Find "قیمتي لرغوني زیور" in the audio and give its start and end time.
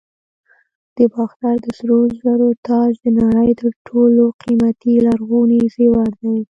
4.41-6.09